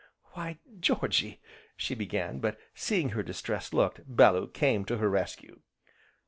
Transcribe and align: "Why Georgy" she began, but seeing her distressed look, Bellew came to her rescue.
"Why 0.31 0.57
Georgy" 0.79 1.41
she 1.77 1.93
began, 1.93 2.39
but 2.39 2.57
seeing 2.73 3.09
her 3.09 3.21
distressed 3.21 3.71
look, 3.71 3.99
Bellew 4.07 4.47
came 4.49 4.83
to 4.85 4.97
her 4.97 5.07
rescue. 5.11 5.59